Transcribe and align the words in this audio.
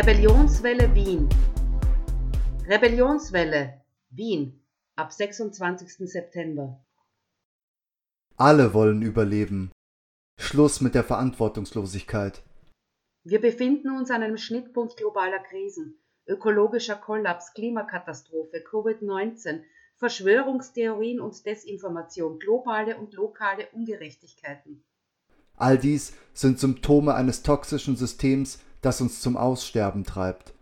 Rebellionswelle 0.00 0.94
Wien. 0.94 1.28
Rebellionswelle 2.66 3.82
Wien 4.08 4.64
ab 4.96 5.12
26. 5.12 6.10
September. 6.10 6.82
Alle 8.38 8.72
wollen 8.72 9.02
überleben. 9.02 9.70
Schluss 10.38 10.80
mit 10.80 10.94
der 10.94 11.04
Verantwortungslosigkeit. 11.04 12.42
Wir 13.24 13.42
befinden 13.42 13.90
uns 13.90 14.10
an 14.10 14.22
einem 14.22 14.38
Schnittpunkt 14.38 14.96
globaler 14.96 15.40
Krisen. 15.40 16.00
Ökologischer 16.26 16.96
Kollaps, 16.96 17.52
Klimakatastrophe, 17.52 18.64
Covid-19, 18.66 19.60
Verschwörungstheorien 19.96 21.20
und 21.20 21.44
Desinformation, 21.44 22.38
globale 22.38 22.96
und 22.96 23.12
lokale 23.12 23.68
Ungerechtigkeiten. 23.72 24.82
All 25.60 25.78
dies 25.78 26.14
sind 26.32 26.58
Symptome 26.58 27.14
eines 27.14 27.42
toxischen 27.42 27.96
Systems, 27.96 28.60
das 28.80 29.00
uns 29.00 29.20
zum 29.20 29.36
Aussterben 29.36 30.04
treibt. 30.04 30.54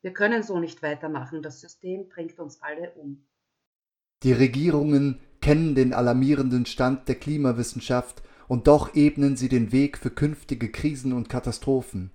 Wir 0.00 0.12
können 0.12 0.42
so 0.42 0.58
nicht 0.58 0.82
weitermachen, 0.82 1.42
das 1.42 1.60
System 1.60 2.08
bringt 2.08 2.38
uns 2.38 2.62
alle 2.62 2.92
um. 2.92 3.24
Die 4.22 4.32
Regierungen 4.32 5.20
kennen 5.40 5.74
den 5.74 5.92
alarmierenden 5.92 6.66
Stand 6.66 7.08
der 7.08 7.16
Klimawissenschaft 7.16 8.22
und 8.48 8.66
doch 8.66 8.94
ebnen 8.94 9.36
sie 9.36 9.48
den 9.48 9.70
Weg 9.70 9.98
für 9.98 10.10
künftige 10.10 10.70
Krisen 10.70 11.12
und 11.12 11.28
Katastrophen. 11.28 12.10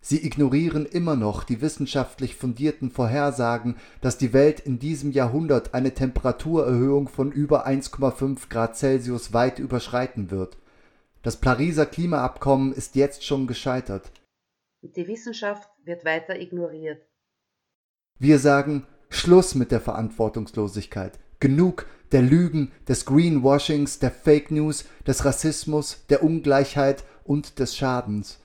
Sie 0.00 0.24
ignorieren 0.24 0.86
immer 0.86 1.16
noch 1.16 1.44
die 1.44 1.60
wissenschaftlich 1.60 2.34
fundierten 2.34 2.90
Vorhersagen, 2.90 3.76
dass 4.00 4.18
die 4.18 4.32
Welt 4.32 4.60
in 4.60 4.78
diesem 4.78 5.12
Jahrhundert 5.12 5.74
eine 5.74 5.92
Temperaturerhöhung 5.92 7.08
von 7.08 7.30
über 7.30 7.66
1,5 7.66 8.48
Grad 8.48 8.76
Celsius 8.76 9.32
weit 9.32 9.58
überschreiten 9.58 10.30
wird. 10.30 10.56
Das 11.24 11.40
Pariser 11.40 11.86
Klimaabkommen 11.86 12.74
ist 12.74 12.96
jetzt 12.96 13.24
schon 13.24 13.46
gescheitert. 13.46 14.12
Die 14.82 15.08
Wissenschaft 15.08 15.70
wird 15.82 16.04
weiter 16.04 16.38
ignoriert. 16.38 17.02
Wir 18.18 18.38
sagen 18.38 18.86
Schluss 19.08 19.54
mit 19.54 19.70
der 19.72 19.80
Verantwortungslosigkeit. 19.80 21.18
Genug 21.40 21.86
der 22.12 22.20
Lügen, 22.20 22.72
des 22.86 23.06
Greenwashings, 23.06 23.98
der 24.00 24.10
Fake 24.10 24.50
News, 24.50 24.84
des 25.06 25.24
Rassismus, 25.24 26.04
der 26.10 26.22
Ungleichheit 26.22 27.04
und 27.24 27.58
des 27.58 27.74
Schadens. 27.74 28.38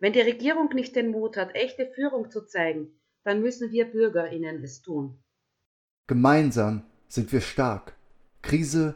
Wenn 0.00 0.14
die 0.14 0.20
Regierung 0.20 0.70
nicht 0.74 0.96
den 0.96 1.10
Mut 1.10 1.36
hat, 1.36 1.54
echte 1.54 1.86
Führung 1.94 2.30
zu 2.30 2.46
zeigen, 2.46 2.98
dann 3.24 3.42
müssen 3.42 3.72
wir 3.72 3.92
Bürgerinnen 3.92 4.64
es 4.64 4.80
tun. 4.80 5.22
Gemeinsam 6.06 6.82
sind 7.08 7.30
wir 7.30 7.42
stark. 7.42 7.94
Krise 8.40 8.94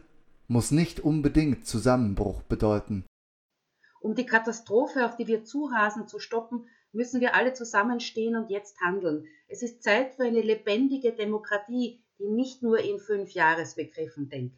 muss 0.49 0.71
nicht 0.71 1.01
unbedingt 1.01 1.67
Zusammenbruch 1.67 2.43
bedeuten. 2.43 3.05
Um 4.01 4.15
die 4.15 4.27
Katastrophe, 4.27 5.05
auf 5.05 5.17
die 5.17 5.27
wir 5.27 5.45
zurasen, 5.45 6.09
zu 6.09 6.19
stoppen, 6.19 6.67
müssen 6.93 7.21
wir 7.21 7.35
alle 7.35 7.53
zusammenstehen 7.53 8.35
und 8.35 8.51
jetzt 8.51 8.81
handeln. 8.81 9.27
Es 9.47 9.63
ist 9.63 9.83
Zeit 9.83 10.15
für 10.15 10.25
eine 10.25 10.41
lebendige 10.41 11.13
Demokratie, 11.13 12.03
die 12.19 12.29
nicht 12.29 12.63
nur 12.63 12.81
in 12.81 12.99
Fünfjahresbegriffen 12.99 14.29
denkt. 14.29 14.57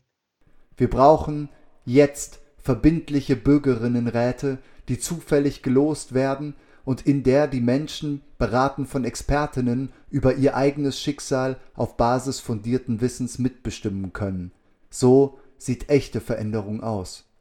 Wir 0.76 0.88
brauchen 0.88 1.48
jetzt 1.84 2.40
verbindliche 2.56 3.36
Bürgerinnenräte, 3.36 4.58
die 4.88 4.98
zufällig 4.98 5.62
gelost 5.62 6.14
werden 6.14 6.54
und 6.84 7.06
in 7.06 7.24
der 7.24 7.48
die 7.48 7.60
Menschen, 7.60 8.22
beraten 8.38 8.86
von 8.86 9.04
Expertinnen, 9.04 9.92
über 10.08 10.34
ihr 10.34 10.56
eigenes 10.56 11.00
Schicksal 11.00 11.58
auf 11.74 11.96
Basis 11.96 12.40
fundierten 12.40 13.00
Wissens 13.00 13.38
mitbestimmen 13.38 14.12
können. 14.12 14.52
So 14.88 15.38
sieht 15.58 15.88
echte 15.88 16.20
Veränderung 16.20 16.82
aus. 16.82 17.31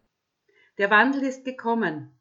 Der 0.77 0.89
Wandel 0.89 1.23
ist 1.23 1.43
gekommen. 1.43 2.17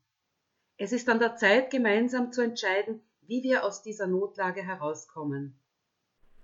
Es 0.77 0.93
ist 0.93 1.09
an 1.09 1.19
der 1.19 1.37
Zeit, 1.37 1.71
gemeinsam 1.71 2.33
zu 2.33 2.43
entscheiden, 2.43 3.01
wie 3.23 3.43
wir 3.43 3.65
aus 3.65 3.83
dieser 3.83 4.07
Notlage 4.07 4.63
herauskommen. 4.63 5.57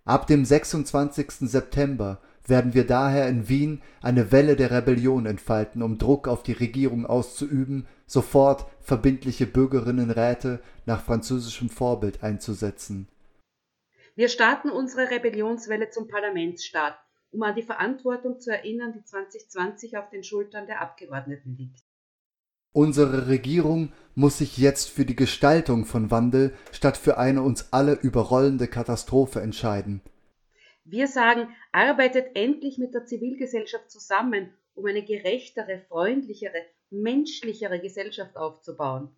Ab 0.05 0.28
dem 0.28 0.44
26. 0.44 1.50
September 1.50 2.21
werden 2.47 2.75
wir 2.75 2.87
daher 2.87 3.28
in 3.28 3.49
Wien 3.49 3.83
eine 4.03 4.31
Welle 4.31 4.55
der 4.55 4.71
Rebellion 4.71 5.27
entfalten, 5.27 5.83
um 5.83 5.99
Druck 5.99 6.28
auf 6.28 6.44
die 6.44 6.53
Regierung 6.53 7.06
auszuüben, 7.06 7.89
sofort 8.06 8.67
verbindliche 8.81 9.47
Bürgerinnenräte 9.47 10.62
nach 10.84 11.03
französischem 11.03 11.71
Vorbild 11.71 12.23
einzusetzen. 12.23 13.09
Wir 14.15 14.28
starten 14.28 14.71
unsere 14.71 15.11
Rebellionswelle 15.11 15.91
zum 15.91 16.06
Parlamentsstaat, 16.06 16.97
um 17.33 17.43
an 17.43 17.56
die 17.56 17.62
Verantwortung 17.62 18.38
zu 18.38 18.53
erinnern, 18.53 18.93
die 18.93 19.03
2020 19.03 19.99
auf 19.99 20.09
den 20.09 20.23
Schultern 20.23 20.67
der 20.67 20.81
Abgeordneten 20.81 21.56
liegt. 21.56 21.86
Unsere 22.76 23.28
Regierung 23.28 23.91
muss 24.14 24.37
sich 24.37 24.59
jetzt 24.59 24.91
für 24.91 25.06
die 25.06 25.16
Gestaltung 25.16 25.87
von 25.87 26.10
Wandel 26.10 26.54
statt 26.72 26.98
für 26.98 27.16
eine 27.16 27.41
uns 27.41 27.72
alle 27.72 27.94
überrollende 27.94 28.69
Katastrophe 28.69 29.41
entscheiden. 29.41 30.03
Wir 30.84 31.09
sagen, 31.09 31.48
arbeitet 31.72 32.26
endlich 32.34 32.76
mit 32.76 32.92
der 32.92 33.06
Zivilgesellschaft 33.06 33.91
zusammen, 33.91 34.53
um 34.75 34.84
eine 34.84 35.03
gerechtere, 35.03 35.87
freundlichere, 35.88 36.66
menschlichere 36.91 37.81
Gesellschaft 37.81 38.37
aufzubauen. 38.37 39.08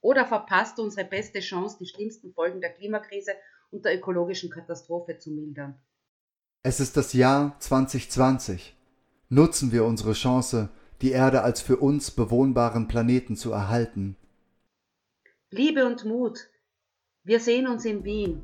Oder 0.00 0.24
verpasst 0.24 0.78
unsere 0.78 1.06
beste 1.06 1.40
Chance, 1.40 1.76
die 1.78 1.86
schlimmsten 1.86 2.32
Folgen 2.32 2.62
der 2.62 2.72
Klimakrise 2.72 3.32
und 3.70 3.84
der 3.84 3.94
ökologischen 3.94 4.48
Katastrophe 4.48 5.18
zu 5.18 5.30
mildern. 5.30 5.78
Es 6.62 6.80
ist 6.80 6.96
das 6.96 7.12
Jahr 7.12 7.54
2020. 7.58 8.74
Nutzen 9.28 9.72
wir 9.72 9.84
unsere 9.84 10.14
Chance, 10.14 10.70
die 11.02 11.12
Erde 11.12 11.42
als 11.42 11.60
für 11.60 11.76
uns 11.76 12.10
bewohnbaren 12.10 12.88
Planeten 12.88 13.36
zu 13.36 13.52
erhalten. 13.52 14.16
Liebe 15.50 15.84
und 15.86 16.04
Mut, 16.04 16.48
wir 17.22 17.40
sehen 17.40 17.66
uns 17.66 17.84
in 17.84 18.04
Wien 18.04 18.42